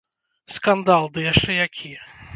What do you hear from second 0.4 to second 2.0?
Скандал, ды яшчэ які.